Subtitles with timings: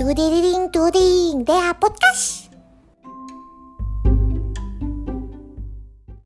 [0.00, 2.39] ドゥデリリンドゥディーンでアポッカシ